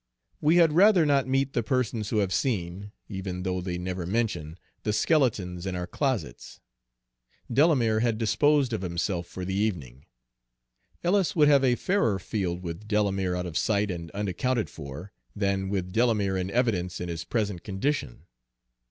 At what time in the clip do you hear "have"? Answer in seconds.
2.17-2.33, 11.49-11.63